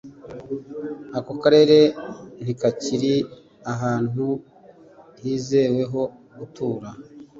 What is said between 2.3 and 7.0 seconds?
ntikakiri ahantu hizewe ho gutura